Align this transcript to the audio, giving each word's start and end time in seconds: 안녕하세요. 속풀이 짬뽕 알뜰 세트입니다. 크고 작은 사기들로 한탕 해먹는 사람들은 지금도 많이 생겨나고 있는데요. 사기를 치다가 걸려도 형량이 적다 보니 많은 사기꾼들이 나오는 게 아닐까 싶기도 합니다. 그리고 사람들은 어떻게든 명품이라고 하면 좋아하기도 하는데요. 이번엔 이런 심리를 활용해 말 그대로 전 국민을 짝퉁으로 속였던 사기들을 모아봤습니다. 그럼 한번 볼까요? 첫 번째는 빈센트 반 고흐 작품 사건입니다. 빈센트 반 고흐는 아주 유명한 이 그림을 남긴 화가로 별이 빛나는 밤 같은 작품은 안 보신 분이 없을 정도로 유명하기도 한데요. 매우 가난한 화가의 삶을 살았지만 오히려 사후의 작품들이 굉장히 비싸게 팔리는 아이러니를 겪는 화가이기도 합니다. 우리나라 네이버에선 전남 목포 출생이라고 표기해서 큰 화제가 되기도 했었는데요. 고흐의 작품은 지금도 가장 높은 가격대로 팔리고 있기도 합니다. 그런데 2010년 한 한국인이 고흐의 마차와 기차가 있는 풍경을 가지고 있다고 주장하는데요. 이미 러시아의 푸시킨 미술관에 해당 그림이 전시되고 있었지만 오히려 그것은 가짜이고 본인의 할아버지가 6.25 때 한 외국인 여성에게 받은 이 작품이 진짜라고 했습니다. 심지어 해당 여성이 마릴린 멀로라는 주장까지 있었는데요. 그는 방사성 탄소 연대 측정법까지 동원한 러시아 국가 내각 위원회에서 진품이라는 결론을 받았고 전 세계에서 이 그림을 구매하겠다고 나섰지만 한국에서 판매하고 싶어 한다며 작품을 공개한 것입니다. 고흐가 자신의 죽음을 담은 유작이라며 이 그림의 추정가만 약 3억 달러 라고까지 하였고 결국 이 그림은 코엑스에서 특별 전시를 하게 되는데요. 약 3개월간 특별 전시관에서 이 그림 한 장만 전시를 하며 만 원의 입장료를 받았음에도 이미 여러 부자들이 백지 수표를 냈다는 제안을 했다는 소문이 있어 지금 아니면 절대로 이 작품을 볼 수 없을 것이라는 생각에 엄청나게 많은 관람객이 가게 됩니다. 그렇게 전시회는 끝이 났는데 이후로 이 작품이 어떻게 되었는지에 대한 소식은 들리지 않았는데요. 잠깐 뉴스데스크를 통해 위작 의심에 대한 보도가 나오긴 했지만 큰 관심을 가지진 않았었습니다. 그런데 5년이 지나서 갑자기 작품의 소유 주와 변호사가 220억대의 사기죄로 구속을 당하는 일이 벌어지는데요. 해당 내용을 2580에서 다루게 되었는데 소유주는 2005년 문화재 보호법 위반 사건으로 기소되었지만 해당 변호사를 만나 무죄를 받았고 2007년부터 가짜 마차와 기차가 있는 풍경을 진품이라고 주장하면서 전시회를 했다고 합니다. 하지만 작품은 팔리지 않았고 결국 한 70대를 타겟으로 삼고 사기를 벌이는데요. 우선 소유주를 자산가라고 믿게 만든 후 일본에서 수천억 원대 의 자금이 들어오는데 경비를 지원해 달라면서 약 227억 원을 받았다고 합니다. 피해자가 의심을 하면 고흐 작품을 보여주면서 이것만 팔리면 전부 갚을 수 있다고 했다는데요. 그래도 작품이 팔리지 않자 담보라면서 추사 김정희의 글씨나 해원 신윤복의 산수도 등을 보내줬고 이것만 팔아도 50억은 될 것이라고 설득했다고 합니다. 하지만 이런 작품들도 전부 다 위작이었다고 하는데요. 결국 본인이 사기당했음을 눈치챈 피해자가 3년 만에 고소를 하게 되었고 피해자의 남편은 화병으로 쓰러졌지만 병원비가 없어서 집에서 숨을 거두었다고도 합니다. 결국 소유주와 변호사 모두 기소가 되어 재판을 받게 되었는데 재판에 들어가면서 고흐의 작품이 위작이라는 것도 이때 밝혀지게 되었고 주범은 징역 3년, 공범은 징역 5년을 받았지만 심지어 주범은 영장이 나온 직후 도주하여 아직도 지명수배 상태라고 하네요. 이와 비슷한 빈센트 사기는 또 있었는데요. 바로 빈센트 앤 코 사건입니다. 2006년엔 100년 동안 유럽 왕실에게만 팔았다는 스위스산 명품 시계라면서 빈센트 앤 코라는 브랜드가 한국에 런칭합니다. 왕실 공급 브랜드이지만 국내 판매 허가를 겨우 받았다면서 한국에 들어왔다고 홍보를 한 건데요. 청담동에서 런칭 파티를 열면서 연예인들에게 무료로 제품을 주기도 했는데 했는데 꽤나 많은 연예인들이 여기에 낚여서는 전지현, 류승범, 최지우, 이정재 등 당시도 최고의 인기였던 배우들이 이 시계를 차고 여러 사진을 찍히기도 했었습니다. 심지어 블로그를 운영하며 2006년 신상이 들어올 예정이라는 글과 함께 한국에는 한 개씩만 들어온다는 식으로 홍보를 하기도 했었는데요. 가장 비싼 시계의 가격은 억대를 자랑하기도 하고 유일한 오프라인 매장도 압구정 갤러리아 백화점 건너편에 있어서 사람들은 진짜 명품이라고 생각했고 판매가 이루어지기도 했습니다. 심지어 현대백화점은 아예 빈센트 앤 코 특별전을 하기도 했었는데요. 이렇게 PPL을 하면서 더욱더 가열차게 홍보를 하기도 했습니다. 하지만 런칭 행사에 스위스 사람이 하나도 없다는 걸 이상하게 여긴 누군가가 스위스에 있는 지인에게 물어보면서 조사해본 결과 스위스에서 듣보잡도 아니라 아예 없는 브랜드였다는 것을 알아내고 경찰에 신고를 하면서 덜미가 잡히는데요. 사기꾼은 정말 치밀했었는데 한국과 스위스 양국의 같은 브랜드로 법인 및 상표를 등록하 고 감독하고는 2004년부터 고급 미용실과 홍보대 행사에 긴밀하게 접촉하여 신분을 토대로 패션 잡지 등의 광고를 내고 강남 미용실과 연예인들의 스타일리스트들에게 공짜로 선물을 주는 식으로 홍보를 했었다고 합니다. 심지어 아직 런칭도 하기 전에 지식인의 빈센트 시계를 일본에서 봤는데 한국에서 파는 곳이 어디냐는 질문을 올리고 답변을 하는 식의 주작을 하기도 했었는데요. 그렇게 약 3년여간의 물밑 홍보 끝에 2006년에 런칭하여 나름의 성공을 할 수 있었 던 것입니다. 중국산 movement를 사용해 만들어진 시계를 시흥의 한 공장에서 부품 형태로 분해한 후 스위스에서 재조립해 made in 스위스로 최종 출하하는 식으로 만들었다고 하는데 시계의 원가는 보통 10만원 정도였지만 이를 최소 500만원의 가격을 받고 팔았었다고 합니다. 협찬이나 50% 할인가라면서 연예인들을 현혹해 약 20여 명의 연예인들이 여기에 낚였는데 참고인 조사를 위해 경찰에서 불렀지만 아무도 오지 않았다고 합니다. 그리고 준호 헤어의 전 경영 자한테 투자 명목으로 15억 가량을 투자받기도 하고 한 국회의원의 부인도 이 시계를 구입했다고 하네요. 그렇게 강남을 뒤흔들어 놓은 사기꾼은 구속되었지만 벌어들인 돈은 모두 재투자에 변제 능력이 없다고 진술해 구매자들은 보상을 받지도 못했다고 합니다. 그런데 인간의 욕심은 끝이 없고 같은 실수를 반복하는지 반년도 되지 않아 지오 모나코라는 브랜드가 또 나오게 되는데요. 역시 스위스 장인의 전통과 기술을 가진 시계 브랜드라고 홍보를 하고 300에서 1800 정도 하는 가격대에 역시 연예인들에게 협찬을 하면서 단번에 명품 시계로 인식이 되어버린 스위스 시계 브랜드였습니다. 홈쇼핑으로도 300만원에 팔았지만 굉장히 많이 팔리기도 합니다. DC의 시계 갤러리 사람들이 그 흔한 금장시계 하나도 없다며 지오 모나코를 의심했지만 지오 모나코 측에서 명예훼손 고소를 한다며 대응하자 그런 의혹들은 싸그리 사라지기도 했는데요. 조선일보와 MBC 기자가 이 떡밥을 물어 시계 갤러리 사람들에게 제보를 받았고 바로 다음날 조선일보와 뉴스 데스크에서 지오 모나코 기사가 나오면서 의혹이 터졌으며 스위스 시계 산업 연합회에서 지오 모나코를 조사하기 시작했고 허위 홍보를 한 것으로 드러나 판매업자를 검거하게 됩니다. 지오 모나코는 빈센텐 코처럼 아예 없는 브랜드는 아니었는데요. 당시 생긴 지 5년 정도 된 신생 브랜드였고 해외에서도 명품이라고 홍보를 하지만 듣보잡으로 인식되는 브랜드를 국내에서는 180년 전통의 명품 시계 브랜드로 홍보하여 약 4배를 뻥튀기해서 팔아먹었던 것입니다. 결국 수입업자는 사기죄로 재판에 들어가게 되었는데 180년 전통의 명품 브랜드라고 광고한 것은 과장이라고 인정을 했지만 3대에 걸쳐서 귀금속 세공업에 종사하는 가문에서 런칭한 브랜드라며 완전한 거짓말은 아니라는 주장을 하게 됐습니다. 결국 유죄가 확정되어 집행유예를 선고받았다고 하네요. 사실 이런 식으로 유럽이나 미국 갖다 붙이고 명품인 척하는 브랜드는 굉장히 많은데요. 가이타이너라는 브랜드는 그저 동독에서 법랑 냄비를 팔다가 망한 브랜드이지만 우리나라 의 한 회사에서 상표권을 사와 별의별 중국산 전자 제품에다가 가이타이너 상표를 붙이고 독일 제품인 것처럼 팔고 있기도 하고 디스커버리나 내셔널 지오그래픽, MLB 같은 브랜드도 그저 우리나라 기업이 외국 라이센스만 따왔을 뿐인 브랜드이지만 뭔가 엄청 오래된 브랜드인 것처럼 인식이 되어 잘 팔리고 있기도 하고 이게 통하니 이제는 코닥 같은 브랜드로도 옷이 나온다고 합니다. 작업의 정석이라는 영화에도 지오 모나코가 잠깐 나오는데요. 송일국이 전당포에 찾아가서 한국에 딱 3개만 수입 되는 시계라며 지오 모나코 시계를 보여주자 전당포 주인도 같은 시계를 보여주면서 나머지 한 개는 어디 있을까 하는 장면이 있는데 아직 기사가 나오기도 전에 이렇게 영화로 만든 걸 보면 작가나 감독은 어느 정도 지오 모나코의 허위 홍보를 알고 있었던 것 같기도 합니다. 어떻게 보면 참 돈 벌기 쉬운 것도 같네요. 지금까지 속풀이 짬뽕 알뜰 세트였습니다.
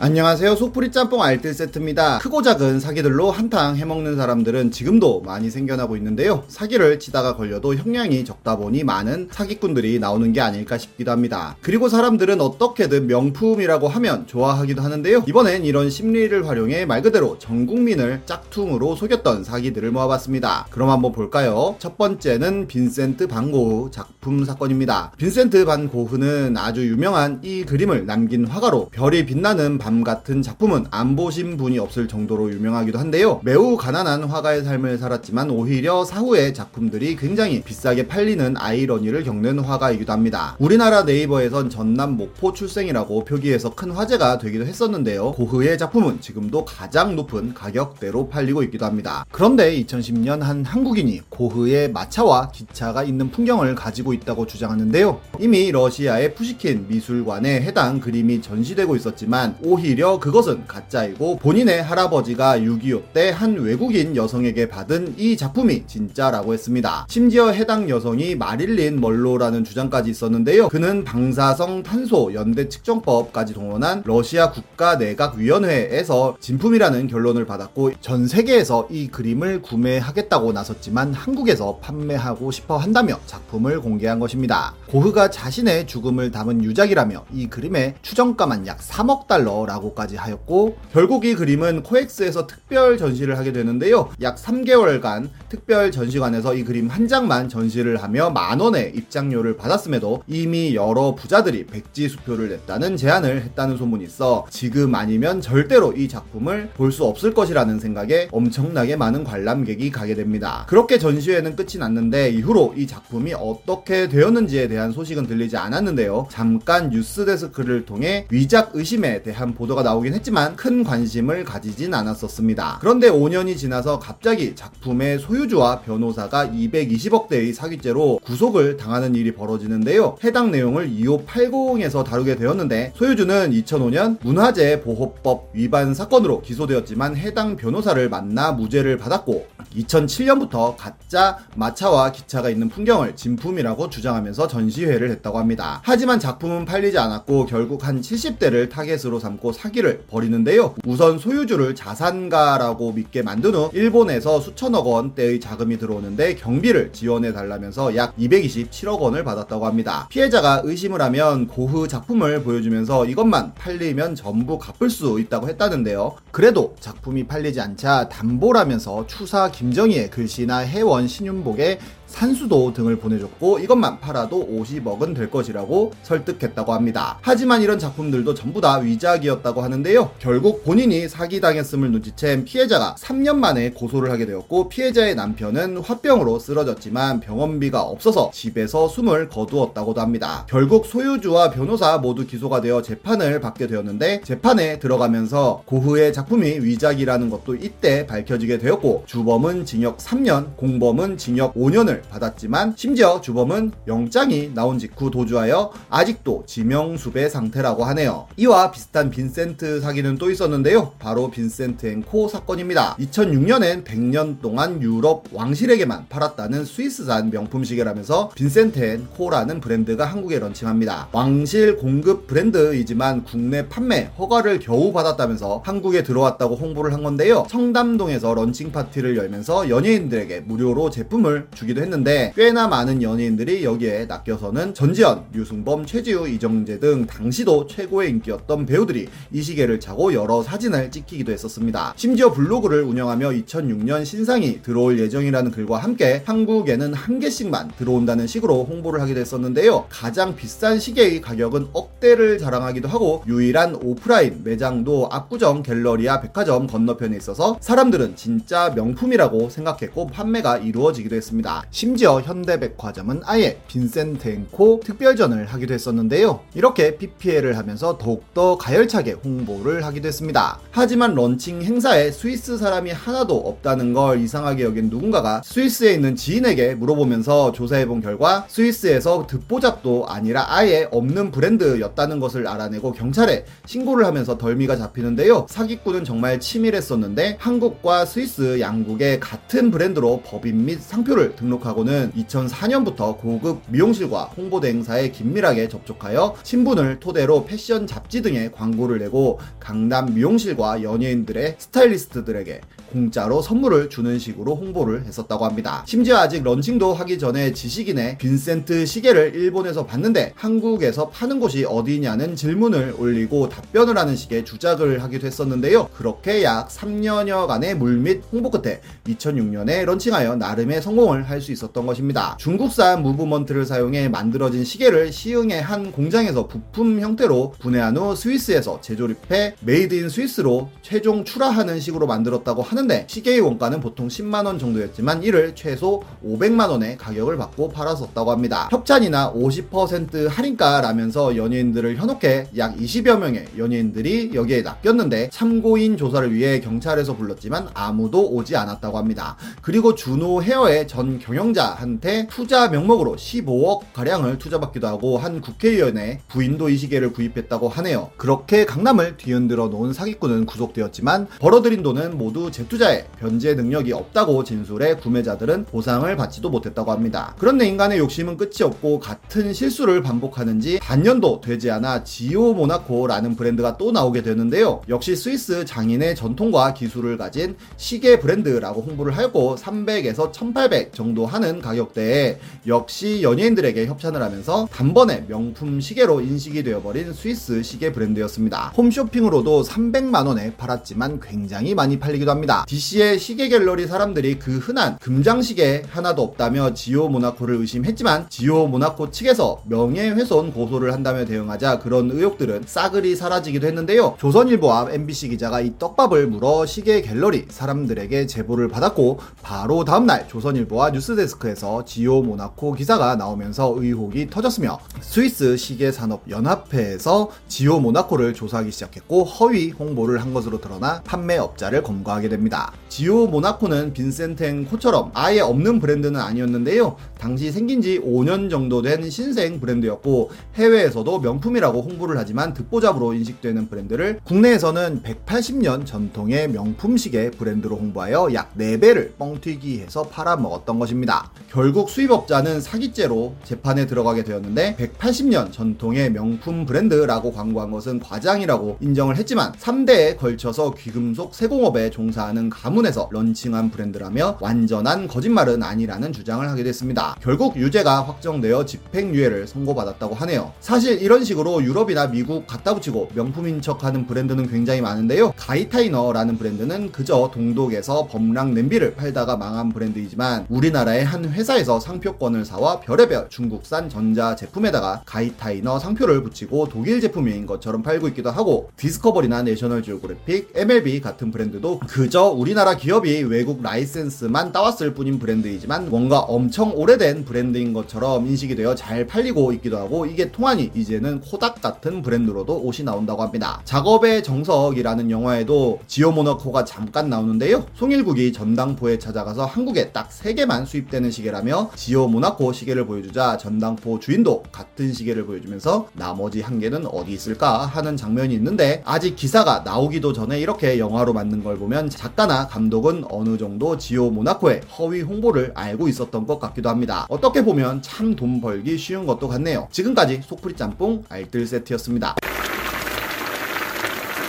안녕하세요. 0.00 0.54
속풀이 0.54 0.92
짬뽕 0.92 1.24
알뜰 1.24 1.52
세트입니다. 1.52 2.20
크고 2.20 2.42
작은 2.42 2.78
사기들로 2.78 3.32
한탕 3.32 3.74
해먹는 3.74 4.14
사람들은 4.14 4.70
지금도 4.70 5.22
많이 5.22 5.50
생겨나고 5.50 5.96
있는데요. 5.96 6.44
사기를 6.46 7.00
치다가 7.00 7.34
걸려도 7.34 7.74
형량이 7.74 8.24
적다 8.24 8.56
보니 8.56 8.84
많은 8.84 9.28
사기꾼들이 9.32 9.98
나오는 9.98 10.32
게 10.32 10.40
아닐까 10.40 10.78
싶기도 10.78 11.10
합니다. 11.10 11.56
그리고 11.62 11.88
사람들은 11.88 12.40
어떻게든 12.40 13.08
명품이라고 13.08 13.88
하면 13.88 14.28
좋아하기도 14.28 14.80
하는데요. 14.82 15.24
이번엔 15.26 15.64
이런 15.64 15.90
심리를 15.90 16.46
활용해 16.46 16.86
말 16.86 17.02
그대로 17.02 17.36
전 17.40 17.66
국민을 17.66 18.22
짝퉁으로 18.24 18.94
속였던 18.94 19.42
사기들을 19.42 19.90
모아봤습니다. 19.90 20.68
그럼 20.70 20.90
한번 20.90 21.10
볼까요? 21.10 21.74
첫 21.80 21.98
번째는 21.98 22.68
빈센트 22.68 23.26
반 23.26 23.50
고흐 23.50 23.90
작품 23.90 24.44
사건입니다. 24.44 25.10
빈센트 25.18 25.64
반 25.64 25.88
고흐는 25.88 26.56
아주 26.56 26.86
유명한 26.86 27.40
이 27.42 27.64
그림을 27.64 28.06
남긴 28.06 28.46
화가로 28.46 28.90
별이 28.92 29.26
빛나는 29.26 29.78
밤 29.88 30.04
같은 30.04 30.42
작품은 30.42 30.84
안 30.90 31.16
보신 31.16 31.56
분이 31.56 31.78
없을 31.78 32.08
정도로 32.08 32.52
유명하기도 32.52 32.98
한데요. 32.98 33.40
매우 33.42 33.78
가난한 33.78 34.24
화가의 34.24 34.62
삶을 34.62 34.98
살았지만 34.98 35.48
오히려 35.48 36.04
사후의 36.04 36.52
작품들이 36.52 37.16
굉장히 37.16 37.62
비싸게 37.62 38.06
팔리는 38.06 38.54
아이러니를 38.58 39.24
겪는 39.24 39.60
화가이기도 39.60 40.12
합니다. 40.12 40.56
우리나라 40.58 41.04
네이버에선 41.04 41.70
전남 41.70 42.18
목포 42.18 42.52
출생이라고 42.52 43.24
표기해서 43.24 43.74
큰 43.74 43.90
화제가 43.90 44.36
되기도 44.36 44.66
했었는데요. 44.66 45.32
고흐의 45.32 45.78
작품은 45.78 46.20
지금도 46.20 46.66
가장 46.66 47.16
높은 47.16 47.54
가격대로 47.54 48.28
팔리고 48.28 48.62
있기도 48.64 48.84
합니다. 48.84 49.24
그런데 49.30 49.74
2010년 49.82 50.40
한 50.40 50.66
한국인이 50.66 51.22
고흐의 51.30 51.92
마차와 51.92 52.50
기차가 52.50 53.04
있는 53.04 53.30
풍경을 53.30 53.74
가지고 53.74 54.12
있다고 54.12 54.46
주장하는데요. 54.46 55.18
이미 55.40 55.70
러시아의 55.70 56.34
푸시킨 56.34 56.88
미술관에 56.88 57.62
해당 57.62 58.00
그림이 58.00 58.42
전시되고 58.42 58.94
있었지만 58.94 59.56
오히려 59.78 60.18
그것은 60.18 60.66
가짜이고 60.66 61.38
본인의 61.38 61.82
할아버지가 61.84 62.58
6.25 62.58 63.12
때 63.12 63.28
한 63.30 63.54
외국인 63.54 64.16
여성에게 64.16 64.68
받은 64.68 65.14
이 65.18 65.36
작품이 65.36 65.86
진짜라고 65.86 66.52
했습니다. 66.54 67.06
심지어 67.08 67.50
해당 67.50 67.88
여성이 67.88 68.34
마릴린 68.34 69.00
멀로라는 69.00 69.62
주장까지 69.62 70.10
있었는데요. 70.10 70.68
그는 70.68 71.04
방사성 71.04 71.82
탄소 71.84 72.34
연대 72.34 72.68
측정법까지 72.68 73.54
동원한 73.54 74.02
러시아 74.04 74.50
국가 74.50 74.98
내각 74.98 75.36
위원회에서 75.36 76.36
진품이라는 76.40 77.06
결론을 77.06 77.46
받았고 77.46 77.92
전 78.00 78.26
세계에서 78.26 78.88
이 78.90 79.08
그림을 79.08 79.62
구매하겠다고 79.62 80.52
나섰지만 80.52 81.12
한국에서 81.14 81.76
판매하고 81.80 82.50
싶어 82.50 82.76
한다며 82.78 83.20
작품을 83.26 83.80
공개한 83.80 84.18
것입니다. 84.18 84.74
고흐가 84.88 85.30
자신의 85.30 85.86
죽음을 85.86 86.32
담은 86.32 86.64
유작이라며 86.64 87.26
이 87.34 87.46
그림의 87.48 87.94
추정가만 88.02 88.66
약 88.66 88.78
3억 88.78 89.26
달러 89.28 89.66
라고까지 89.68 90.16
하였고 90.16 90.76
결국 90.92 91.24
이 91.24 91.34
그림은 91.34 91.82
코엑스에서 91.82 92.46
특별 92.46 92.98
전시를 92.98 93.38
하게 93.38 93.52
되는데요. 93.52 94.10
약 94.22 94.36
3개월간 94.36 95.28
특별 95.48 95.90
전시관에서 95.90 96.54
이 96.54 96.64
그림 96.64 96.88
한 96.88 97.08
장만 97.08 97.48
전시를 97.48 98.02
하며 98.02 98.30
만 98.30 98.60
원의 98.60 98.92
입장료를 98.94 99.56
받았음에도 99.56 100.22
이미 100.26 100.74
여러 100.74 101.14
부자들이 101.14 101.66
백지 101.66 102.08
수표를 102.08 102.48
냈다는 102.50 102.96
제안을 102.96 103.42
했다는 103.42 103.76
소문이 103.76 104.04
있어 104.04 104.46
지금 104.50 104.94
아니면 104.94 105.40
절대로 105.40 105.92
이 105.92 106.08
작품을 106.08 106.70
볼 106.76 106.88
수 106.88 107.04
없을 107.04 107.34
것이라는 107.34 107.78
생각에 107.78 108.28
엄청나게 108.32 108.96
많은 108.96 109.22
관람객이 109.22 109.90
가게 109.90 110.14
됩니다. 110.14 110.64
그렇게 110.68 110.98
전시회는 110.98 111.54
끝이 111.54 111.76
났는데 111.78 112.30
이후로 112.30 112.74
이 112.76 112.86
작품이 112.86 113.34
어떻게 113.34 114.08
되었는지에 114.08 114.68
대한 114.68 114.90
소식은 114.92 115.26
들리지 115.26 115.56
않았는데요. 115.58 116.28
잠깐 116.30 116.88
뉴스데스크를 116.88 117.84
통해 117.84 118.26
위작 118.30 118.70
의심에 118.74 119.22
대한 119.22 119.54
보도가 119.54 119.82
나오긴 119.82 120.14
했지만 120.14 120.56
큰 120.56 120.82
관심을 120.82 121.44
가지진 121.44 121.92
않았었습니다. 121.92 122.78
그런데 122.80 123.10
5년이 123.10 123.56
지나서 123.56 123.98
갑자기 123.98 124.56
작품의 124.56 125.18
소유 125.18 125.37
주와 125.46 125.80
변호사가 125.82 126.48
220억대의 126.48 127.52
사기죄로 127.52 128.20
구속을 128.24 128.76
당하는 128.76 129.14
일이 129.14 129.32
벌어지는데요. 129.32 130.16
해당 130.24 130.50
내용을 130.50 130.90
2580에서 130.90 132.04
다루게 132.04 132.36
되었는데 132.36 132.94
소유주는 132.96 133.50
2005년 133.52 134.16
문화재 134.22 134.80
보호법 134.80 135.50
위반 135.52 135.94
사건으로 135.94 136.40
기소되었지만 136.40 137.16
해당 137.16 137.56
변호사를 137.56 138.08
만나 138.08 138.52
무죄를 138.52 138.96
받았고 138.98 139.46
2007년부터 139.76 140.74
가짜 140.76 141.38
마차와 141.56 142.12
기차가 142.12 142.48
있는 142.50 142.68
풍경을 142.68 143.16
진품이라고 143.16 143.90
주장하면서 143.90 144.48
전시회를 144.48 145.10
했다고 145.10 145.38
합니다. 145.38 145.80
하지만 145.84 146.18
작품은 146.18 146.64
팔리지 146.64 146.98
않았고 146.98 147.46
결국 147.46 147.86
한 147.86 148.00
70대를 148.00 148.70
타겟으로 148.70 149.20
삼고 149.20 149.52
사기를 149.52 150.04
벌이는데요. 150.08 150.74
우선 150.86 151.18
소유주를 151.18 151.74
자산가라고 151.74 152.92
믿게 152.92 153.22
만든 153.22 153.54
후 153.54 153.70
일본에서 153.72 154.40
수천억 154.40 154.86
원대 154.86 155.27
의 155.28 155.40
자금이 155.40 155.78
들어오는데 155.78 156.36
경비를 156.36 156.92
지원해 156.92 157.32
달라면서 157.32 157.94
약 157.96 158.16
227억 158.16 158.98
원을 159.00 159.24
받았다고 159.24 159.66
합니다. 159.66 160.06
피해자가 160.10 160.62
의심을 160.64 161.02
하면 161.02 161.46
고흐 161.46 161.86
작품을 161.86 162.42
보여주면서 162.42 163.04
이것만 163.06 163.54
팔리면 163.54 164.14
전부 164.14 164.58
갚을 164.58 164.90
수 164.90 165.20
있다고 165.20 165.48
했다는데요. 165.48 166.16
그래도 166.30 166.74
작품이 166.80 167.26
팔리지 167.26 167.60
않자 167.60 168.08
담보라면서 168.08 169.06
추사 169.06 169.50
김정희의 169.50 170.10
글씨나 170.10 170.58
해원 170.58 171.06
신윤복의 171.06 171.78
산수도 172.08 172.72
등을 172.72 172.96
보내줬고 172.96 173.60
이것만 173.60 174.00
팔아도 174.00 174.48
50억은 174.48 175.14
될 175.14 175.30
것이라고 175.30 175.92
설득했다고 176.02 176.72
합니다. 176.72 177.18
하지만 177.22 177.62
이런 177.62 177.78
작품들도 177.78 178.34
전부 178.34 178.60
다 178.60 178.78
위작이었다고 178.78 179.62
하는데요. 179.62 180.10
결국 180.18 180.64
본인이 180.64 181.08
사기당했음을 181.08 181.92
눈치챈 181.92 182.44
피해자가 182.44 182.96
3년 182.98 183.36
만에 183.36 183.70
고소를 183.70 184.10
하게 184.10 184.26
되었고 184.26 184.68
피해자의 184.68 185.14
남편은 185.14 185.78
화병으로 185.78 186.38
쓰러졌지만 186.38 187.20
병원비가 187.20 187.82
없어서 187.82 188.30
집에서 188.32 188.88
숨을 188.88 189.28
거두었다고도 189.28 190.00
합니다. 190.00 190.46
결국 190.48 190.86
소유주와 190.86 191.50
변호사 191.50 191.98
모두 191.98 192.26
기소가 192.26 192.60
되어 192.60 192.82
재판을 192.82 193.40
받게 193.40 193.66
되었는데 193.66 194.22
재판에 194.22 194.78
들어가면서 194.78 195.62
고흐의 195.66 196.12
작품이 196.12 196.60
위작이라는 196.60 197.30
것도 197.30 197.56
이때 197.56 198.06
밝혀지게 198.06 198.58
되었고 198.58 199.04
주범은 199.06 199.66
징역 199.66 199.98
3년, 199.98 200.56
공범은 200.56 201.18
징역 201.18 201.54
5년을 201.54 201.97
받았지만 202.10 202.74
심지어 202.76 203.20
주범은 203.20 203.72
영장이 203.86 204.52
나온 204.54 204.78
직후 204.78 205.10
도주하여 205.10 205.72
아직도 205.90 206.44
지명수배 206.46 207.28
상태라고 207.28 207.84
하네요. 207.84 208.26
이와 208.36 208.70
비슷한 208.70 209.10
빈센트 209.10 209.80
사기는 209.80 210.16
또 210.18 210.30
있었는데요. 210.30 210.92
바로 210.98 211.30
빈센트 211.30 211.86
앤 211.86 212.02
코 212.02 212.28
사건입니다. 212.28 212.96
2006년엔 212.96 213.84
100년 213.84 214.40
동안 214.40 214.80
유럽 214.82 215.24
왕실에게만 215.32 216.06
팔았다는 216.08 216.64
스위스산 216.64 217.30
명품 217.30 217.64
시계라면서 217.64 218.30
빈센트 218.34 218.78
앤 218.78 219.06
코라는 219.16 219.60
브랜드가 219.60 220.04
한국에 220.06 220.38
런칭합니다. 220.38 221.08
왕실 221.12 221.76
공급 221.76 222.26
브랜드이지만 222.26 223.24
국내 223.24 223.68
판매 223.68 224.10
허가를 224.18 224.60
겨우 224.60 224.92
받았다면서 224.92 225.62
한국에 225.64 226.02
들어왔다고 226.02 226.54
홍보를 226.56 226.92
한 226.92 227.02
건데요. 227.02 227.46
청담동에서 227.48 228.34
런칭 228.34 228.72
파티를 228.72 229.16
열면서 229.16 229.68
연예인들에게 229.68 230.40
무료로 230.40 230.90
제품을 230.90 231.48
주기도 231.54 231.80
했는데 231.82 231.87
했는데 231.88 232.32
꽤나 232.36 232.68
많은 232.68 233.02
연예인들이 233.02 233.64
여기에 233.64 234.06
낚여서는 234.06 234.74
전지현, 234.74 235.26
류승범, 235.32 235.86
최지우, 235.86 236.28
이정재 236.28 236.78
등 236.78 237.06
당시도 237.06 237.66
최고의 237.66 238.10
인기였던 238.10 238.66
배우들이 238.66 239.08
이 239.32 239.42
시계를 239.42 239.80
차고 239.80 240.12
여러 240.14 240.42
사진을 240.42 240.90
찍히기도 240.90 241.32
했었습니다. 241.32 241.94
심지어 241.96 242.32
블로그를 242.32 242.82
운영하며 242.82 243.30
2006년 243.30 244.04
신상이 244.04 244.62
들어올 244.62 244.98
예정이라는 244.98 245.50
글과 245.50 245.78
함께 245.78 246.22
한국에는 246.26 246.94
한 246.94 247.18
개씩만 247.18 247.72
들어온다는 247.78 248.26
식으로 248.26 248.64
홍보를 248.64 249.00
하기도 249.00 249.20
했었는데요. 249.20 249.86
가장 249.88 250.36
비싼 250.36 250.78
시계의 250.78 251.20
가격은 251.20 251.68
억대를 251.72 252.38
자랑하기도 252.38 252.88
하고 252.88 253.22
유일한 253.26 253.74
오프라인 253.74 254.42
매장도 254.44 255.08
압구정 255.10 255.62
갤러리아 255.62 256.20
백화점 256.20 256.66
건너편에 256.66 257.16
있어서 257.16 257.56
사람들은 257.60 258.16
진짜 258.16 258.70
명품이라고 258.74 259.48
생각했고 259.48 260.08
판매가 260.08 260.58
이루어지기도 260.58 261.16
했습니다. 261.16 261.64
심지어 261.78 262.20
현대백화점은 262.20 263.20
아예 263.24 263.60
빈센트 263.68 264.40
앤 264.40 264.64
코 264.64 264.80
특별전을 264.82 265.46
하기도 265.46 265.74
했었는데요. 265.74 266.40
이렇게 266.56 266.96
PPL을 266.96 267.56
하면서 267.56 267.96
더욱더 267.98 268.58
가열차게 268.58 269.12
홍보를 269.12 269.84
하기도 269.84 270.08
했습니다. 270.08 270.58
하지만 270.72 271.14
런칭 271.14 271.62
행사에 271.62 272.10
스위스 272.10 272.58
사람이 272.58 272.90
하나도 272.90 273.36
없다는 273.36 273.92
걸 273.92 274.20
이상하게 274.20 274.64
여긴 274.64 274.90
누군가가 274.90 275.40
스위스에 275.44 275.92
있는 275.92 276.16
지인에게 276.16 276.74
물어보면서 276.74 277.52
조사해본 277.52 278.00
결과 278.00 278.44
스위스에서 278.48 279.28
듣보잡도 279.28 280.08
아니라 280.08 280.46
아예 280.48 280.88
없는 280.90 281.30
브랜드였다는 281.30 282.18
것을 282.18 282.48
알아내고 282.48 282.90
경찰에 282.90 283.44
신고를 283.66 284.04
하면서 284.04 284.36
덜미가 284.36 284.74
잡히는데요. 284.74 285.46
사기꾼은 285.48 286.02
정말 286.02 286.40
치밀했었는데 286.40 287.36
한국과 287.38 288.04
스위스 288.04 288.58
양국의 288.58 289.20
같은 289.20 289.70
브랜드로 289.70 290.22
법인 290.26 290.64
및 290.64 290.82
상표를 290.82 291.36
등록하 291.36 291.67
고 291.68 291.78
감독하고는 291.78 292.12
2004년부터 292.16 293.18
고급 293.18 293.62
미용실과 293.68 294.24
홍보대 294.36 294.68
행사에 294.68 295.10
긴밀하게 295.10 295.68
접촉하여 295.68 296.36
신분을 296.42 297.00
토대로 297.00 297.44
패션 297.44 297.86
잡지 297.86 298.22
등의 298.22 298.52
광고를 298.52 298.98
내고 298.98 299.38
강남 299.58 300.14
미용실과 300.14 300.82
연예인들의 300.82 301.56
스타일리스트들에게 301.58 302.60
공짜로 302.92 303.42
선물을 303.42 303.90
주는 303.90 304.18
식으로 304.18 304.54
홍보를 304.54 305.04
했었다고 305.04 305.44
합니다. 305.44 305.84
심지어 305.86 306.16
아직 306.16 306.42
런칭도 306.42 306.94
하기 306.94 307.18
전에 307.18 307.52
지식인의 307.52 308.16
빈센트 308.18 308.86
시계를 308.86 309.34
일본에서 309.34 309.84
봤는데 309.84 310.32
한국에서 310.34 311.10
파는 311.10 311.38
곳이 311.38 311.66
어디냐는 311.66 312.34
질문을 312.34 312.94
올리고 312.98 313.50
답변을 313.50 313.98
하는 313.98 314.16
식의 314.16 314.44
주작을 314.46 315.02
하기도 315.02 315.26
했었는데요. 315.26 315.88
그렇게 315.94 316.42
약 316.42 316.68
3년여간의 316.68 317.74
물밑 317.74 318.22
홍보 318.32 318.50
끝에 318.50 318.80
2006년에 319.06 319.84
런칭하여 319.84 320.36
나름의 320.36 320.80
성공을 320.82 321.28
할 321.28 321.38
수 321.38 321.52
있었 321.52 321.57
던 321.66 321.86
것입니다. 321.86 322.36
중국산 322.38 323.02
movement를 323.02 323.66
사용해 323.66 324.08
만들어진 324.08 324.64
시계를 324.64 325.12
시흥의 325.12 325.60
한 325.60 325.90
공장에서 325.90 326.46
부품 326.46 327.00
형태로 327.00 327.54
분해한 327.58 327.96
후 327.96 328.14
스위스에서 328.14 328.80
재조립해 328.80 329.56
made 329.60 329.94
in 329.94 330.08
스위스로 330.08 330.68
최종 330.82 331.24
출하하는 331.24 331.80
식으로 331.80 332.06
만들었다고 332.06 332.62
하는데 332.62 333.06
시계의 333.08 333.40
원가는 333.40 333.80
보통 333.80 334.08
10만원 334.08 334.60
정도였지만 334.60 335.22
이를 335.24 335.54
최소 335.54 336.02
500만원의 336.24 336.96
가격을 336.98 337.36
받고 337.36 337.70
팔았었다고 337.70 338.30
합니다. 338.30 338.68
협찬이나 338.70 339.32
50% 339.32 340.28
할인가라면서 340.28 341.36
연예인들을 341.36 341.96
현혹해 341.96 342.48
약 342.56 342.76
20여 342.76 343.18
명의 343.18 343.46
연예인들이 343.56 344.30
여기에 344.34 344.62
낚였는데 344.62 345.30
참고인 345.30 345.96
조사를 345.96 346.32
위해 346.34 346.60
경찰에서 346.60 347.16
불렀지만 347.16 347.68
아무도 347.74 348.30
오지 348.30 348.56
않았다고 348.56 348.98
합니다. 348.98 349.36
그리고 349.62 349.94
준호 349.94 350.42
헤어의 350.42 350.88
전 350.88 351.18
경영 351.18 351.37
자한테 351.38 352.26
투자 352.28 352.68
명목으로 352.68 353.16
15억 353.16 353.92
가량을 353.92 354.38
투자받기도 354.38 354.86
하고 354.86 355.18
한 355.18 355.40
국회의원의 355.40 356.20
부인도 356.28 356.68
이 356.68 356.76
시계를 356.76 357.12
구입했다고 357.12 357.68
하네요. 357.68 358.10
그렇게 358.16 358.66
강남을 358.66 359.16
뒤흔들어 359.16 359.68
놓은 359.68 359.92
사기꾼은 359.92 360.46
구속되었지만 360.46 361.28
벌어들인 361.38 361.82
돈은 361.82 362.18
모두 362.18 362.50
재투자에 362.50 363.06
변제 363.20 363.54
능력이 363.54 363.92
없다고 363.92 364.42
진술해 364.42 364.96
구매자들은 364.96 365.66
보상을 365.66 366.16
받지도 366.16 366.50
못했다고 366.50 366.90
합니다. 366.90 367.34
그런데 367.38 367.66
인간의 367.66 367.98
욕심은 367.98 368.36
끝이 368.36 368.62
없고 368.62 368.98
같은 368.98 369.52
실수를 369.52 370.02
반복하는지 370.02 370.80
반년도 370.80 371.40
되지 371.40 371.70
않아 371.70 372.04
지오 372.04 372.52
모나코라는 372.54 373.36
브랜드가 373.36 373.76
또 373.76 373.92
나오게 373.92 374.22
되는데요. 374.22 374.82
역시 374.88 375.14
스위스 375.14 375.64
장인의 375.64 376.16
전통과 376.16 376.74
기술을 376.74 377.16
가진 377.16 377.56
시계 377.76 378.18
브랜드라고 378.18 378.82
홍보를 378.82 379.16
하고 379.16 379.56
300에서 379.56 380.32
1800 380.32 380.92
정도 380.92 381.27
하는 381.28 381.60
가격대에 381.60 382.38
역시 382.66 383.22
연예인들에게 383.22 383.86
협찬을 383.86 384.22
하면서 384.22 384.68
단번에 384.72 385.26
명품 385.28 385.80
시계로 385.80 386.20
인식이 386.20 386.62
되어버린 386.62 387.12
스위스 387.12 387.62
시계 387.62 387.92
브랜드였습니다. 387.92 388.72
홈쇼핑으로도 388.76 389.62
300만원에 389.62 390.56
팔았지만 390.56 391.20
굉장히 391.20 391.74
많이 391.74 391.98
팔리기도 391.98 392.30
합니다. 392.30 392.64
DC의 392.66 393.18
시계 393.18 393.48
갤러리 393.48 393.86
사람들이 393.86 394.38
그 394.38 394.58
흔한 394.58 394.98
금장시계 394.98 395.84
하나도 395.88 396.22
없다며 396.22 396.74
지오 396.74 397.08
모나코를 397.08 397.56
의심했지만 397.56 398.26
지오 398.28 398.66
모나코 398.66 399.10
측에서 399.10 399.62
명예훼손 399.66 400.52
고소를 400.52 400.92
한다며 400.92 401.24
대응하자 401.24 401.78
그런 401.78 402.10
의혹들은 402.10 402.64
싸그리 402.66 403.16
사라지기도 403.16 403.66
했는데요. 403.66 404.16
조선일보와 404.18 404.88
MBC 404.90 405.28
기자가 405.28 405.60
이 405.60 405.74
떡밥을 405.78 406.26
물어 406.28 406.66
시계 406.66 407.00
갤러리 407.02 407.46
사람들에게 407.48 408.26
제보를 408.26 408.68
받았고 408.68 409.18
바로 409.42 409.84
다음날 409.84 410.28
조선일보와 410.28 410.92
뉴스 410.92 411.14
데스크에서 411.18 411.84
지오 411.84 412.22
모나코 412.22 412.72
기사가 412.72 413.16
나오면서 413.16 413.74
의혹이 413.76 414.30
터졌으며 414.30 414.78
스위스 415.00 415.56
시계 415.56 415.92
산업 415.92 416.22
연합회에서 416.30 417.30
지오 417.48 417.80
모나코를 417.80 418.32
조사하기 418.32 418.70
시작했고 418.70 419.24
허위 419.24 419.70
홍보를 419.70 420.22
한 420.22 420.32
것으로 420.32 420.60
드러나 420.60 421.02
판매업자를 421.02 421.82
검거하게 421.82 422.28
됩니다. 422.30 422.72
지오 422.88 423.26
모나코는 423.26 423.92
빈센텐 423.92 424.64
코처럼 424.66 425.10
아예 425.14 425.40
없는 425.40 425.80
브랜드는 425.80 426.18
아니었는데요. 426.20 426.96
당시 427.18 427.50
생긴 427.50 427.82
지 427.82 428.00
5년 428.00 428.48
정도 428.50 428.80
된 428.80 429.10
신생 429.10 429.60
브랜드였고 429.60 430.30
해외에서도 430.54 431.18
명품이라고 431.18 431.82
홍보를 431.82 432.16
하지만 432.16 432.54
듣보잡으로 432.54 433.12
인식되는 433.14 433.68
브랜드를 433.68 434.20
국내에서는 434.24 435.02
180년 435.02 435.84
전통의 435.84 436.48
명품 436.48 436.96
시계 436.96 437.30
브랜드로 437.30 437.76
홍보하여 437.76 438.28
약 438.34 438.56
4배를 438.56 439.16
뻥튀기해서 439.18 440.04
팔아먹었던 440.04 440.78
것입니다. 440.78 441.07
결국 441.50 441.88
수입업자는 441.88 442.60
사기죄로 442.60 443.34
재판에 443.42 443.86
들어가게 443.86 444.22
되었는데 444.22 444.76
180년 444.76 445.50
전통의 445.50 446.12
명품 446.12 446.66
브랜드라고 446.66 447.32
광고한 447.32 447.70
것은 447.70 448.00
과장이라고 448.00 448.76
인정을 448.80 449.16
했지만 449.16 449.52
3대에 449.52 450.18
걸쳐서 450.18 450.74
귀금속 450.74 451.34
세공업에 451.34 451.88
종사하는 451.90 452.50
가문에서 452.50 453.08
런칭한 453.10 453.70
브랜드라며 453.70 454.36
완전한 454.40 455.08
거짓말은 455.08 455.62
아니라는 455.62 456.12
주장을 456.12 456.46
하게 456.46 456.62
됐습니다. 456.64 457.16
결국 457.22 457.56
유죄가 457.56 458.02
확정되어 458.02 458.66
집행유예를 458.66 459.46
선고받았다고 459.46 460.14
하네요. 460.14 460.52
사실 460.60 461.00
이런 461.00 461.24
식으로 461.24 461.62
유럽이나 461.62 462.08
미국 462.08 462.46
갖다 462.46 462.74
붙이고 462.74 463.08
명품인 463.14 463.62
척하는 463.62 464.06
브랜드는 464.06 464.48
굉장히 464.48 464.82
많은데요. 464.82 465.32
가이타이너라는 465.36 466.36
브랜드는 466.36 466.92
그저 466.92 467.30
동독에서 467.32 468.06
법랑 468.08 468.52
냄비를 468.52 468.94
팔다가 468.94 469.38
망한 469.38 469.70
브랜드이지만 469.70 470.46
우리나라 470.50 470.97
의 470.98 471.08
한 471.08 471.24
회사에서 471.24 471.80
상표권을 471.80 472.44
사와 472.44 472.80
별의별 472.80 473.28
중국산 473.30 473.88
전자 473.88 474.34
제품에다가 474.34 475.02
가이타이너 475.06 475.78
상표를 475.78 476.22
붙이고 476.22 476.68
독일 476.68 477.00
제품인 477.00 477.46
것처럼 477.46 477.82
팔고 477.82 478.08
있기도 478.08 478.30
하고 478.30 478.70
디스커버리나 478.76 479.42
내셔널 479.42 479.82
지오그래픽, 479.82 480.52
MLB 480.54 481.00
같은 481.00 481.30
브랜드도 481.30 481.80
그저 481.88 482.24
우리나라 482.24 482.74
기업이 482.74 483.22
외국 483.22 483.62
라이센스만 483.62 484.52
따왔을 484.52 484.94
뿐인 484.94 485.18
브랜드이지만 485.18 485.88
뭔가 485.88 486.18
엄청 486.18 486.72
오래된 486.74 487.24
브랜드인 487.24 487.72
것처럼 487.72 488.26
인식이 488.26 488.56
되어 488.56 488.74
잘 488.74 489.06
팔리고 489.06 489.52
있기도 489.54 489.78
하고 489.78 490.04
이게 490.04 490.30
통하니 490.30 490.72
이제는 490.74 491.20
코닥 491.20 491.62
같은 491.62 492.02
브랜드로도 492.02 492.60
옷이 492.62 492.84
나온다고 492.84 493.22
합니다. 493.22 493.60
작업의 493.64 494.22
정석이라는 494.22 495.10
영화에도 495.10 495.80
지오 495.86 496.10
모나코가 496.12 496.64
잠깐 496.64 497.08
나오는데요. 497.08 497.64
송일국이 497.74 498.32
전당포에 498.32 498.98
찾아가서 498.98 499.46
한국에 499.46 499.92
딱 499.92 500.10
3개만 500.10 500.66
수입 500.66 500.87
되는 500.88 501.10
시계라며 501.10 501.70
지오 501.74 502.08
모나코 502.08 502.52
시계를 502.52 502.86
보여주자 502.86 503.36
전당포 503.38 504.00
주인도 504.00 504.42
같은 504.52 504.92
시계를 504.92 505.26
보여주면서 505.26 505.88
나머지 505.94 506.40
한 506.40 506.58
개는 506.58 506.86
어디 506.86 507.12
있을까 507.12 507.66
하는 507.66 507.96
장면이 507.96 508.34
있는데 508.34 508.82
아직 508.84 509.16
기사가 509.16 509.60
나오기도 509.64 510.12
전에 510.12 510.40
이렇게 510.40 510.78
영화로 510.78 511.12
만든 511.12 511.42
걸 511.42 511.56
보면 511.58 511.88
작가나 511.88 512.46
감독은 512.48 513.04
어느 513.10 513.38
정도 513.38 513.78
지오 513.78 514.10
모나코의 514.10 514.62
허위 514.78 515.02
홍보를 515.02 515.52
알고 515.54 515.88
있었던 515.88 516.26
것 516.26 516.38
같기도 516.38 516.68
합니다. 516.68 517.06
어떻게 517.08 517.44
보면 517.44 517.80
참 517.82 518.08
돈 518.18 518.40
벌기 518.40 518.76
쉬운 518.76 519.06
것도 519.06 519.28
같네요. 519.28 519.68
지금까지 519.70 520.22
속풀이 520.26 520.56
짬뽕 520.56 521.04
알뜰 521.08 521.46
세트였습니다. 521.46 522.16